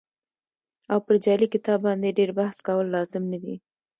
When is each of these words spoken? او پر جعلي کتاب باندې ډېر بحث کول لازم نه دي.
او 0.91 0.97
پر 1.05 1.15
جعلي 1.25 1.47
کتاب 1.55 1.79
باندې 1.87 2.15
ډېر 2.19 2.29
بحث 2.39 2.57
کول 2.67 2.85
لازم 2.95 3.23
نه 3.31 3.37
دي. 3.43 3.55